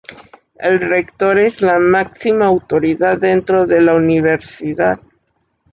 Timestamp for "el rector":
0.55-1.37